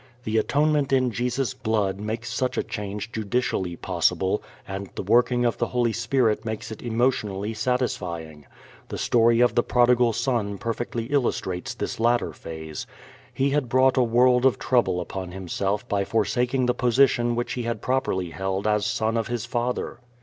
[0.23, 5.59] The atonement in Jesus' blood makes such a change judicially possible and the working of
[5.59, 8.47] the Holy Spirit makes it emotionally satisfying.
[8.89, 12.87] The story of the prodigal son perfectly illustrates this latter phase.
[13.31, 17.61] He had brought a world of trouble upon himself by forsaking the position which he
[17.61, 19.99] had properly held as son of his father.